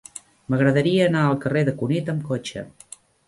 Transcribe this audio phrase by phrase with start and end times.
[0.53, 2.65] M'agradaria anar al carrer de Cunit amb cotxe.